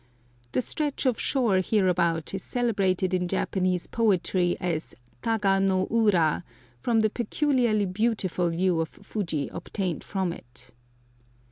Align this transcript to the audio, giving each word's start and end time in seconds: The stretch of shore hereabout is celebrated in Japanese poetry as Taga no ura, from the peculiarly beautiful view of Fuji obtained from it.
The 0.53 0.61
stretch 0.61 1.05
of 1.05 1.19
shore 1.21 1.57
hereabout 1.57 2.33
is 2.33 2.41
celebrated 2.43 3.13
in 3.13 3.27
Japanese 3.27 3.85
poetry 3.85 4.57
as 4.59 4.95
Taga 5.21 5.61
no 5.63 5.85
ura, 5.91 6.43
from 6.79 7.01
the 7.01 7.09
peculiarly 7.11 7.85
beautiful 7.85 8.49
view 8.49 8.81
of 8.81 8.89
Fuji 8.89 9.49
obtained 9.49 10.03
from 10.03 10.33
it. 10.33 10.71